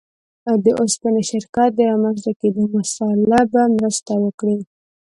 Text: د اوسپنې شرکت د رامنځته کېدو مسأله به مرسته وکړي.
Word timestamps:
د 0.63 0.65
اوسپنې 0.79 1.21
شرکت 1.29 1.69
د 1.75 1.79
رامنځته 1.91 2.31
کېدو 2.41 2.63
مسأله 2.75 3.39
به 3.51 3.61
مرسته 3.77 4.13
وکړي. 4.23 4.57